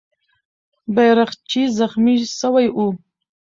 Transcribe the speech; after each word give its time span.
بیرغچی 0.95 1.63
زخمي 1.77 2.15
سوی 2.39 2.67
وو. 2.75 2.87